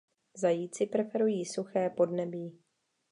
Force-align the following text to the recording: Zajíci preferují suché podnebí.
Zajíci 0.35 0.85
preferují 0.85 1.45
suché 1.45 1.89
podnebí. 1.89 2.59